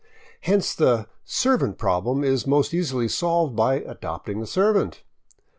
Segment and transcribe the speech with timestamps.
[0.39, 5.03] Hence the" servant problem" is most easily solved by adopting the servant.